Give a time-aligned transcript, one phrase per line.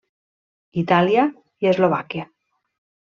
[0.81, 1.25] Itàlia
[1.65, 2.25] i Eslovàquia.